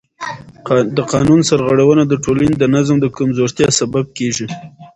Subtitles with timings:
[0.97, 4.47] د قانون سرغړونه د ټولنې د نظم د کمزورتیا سبب کېږي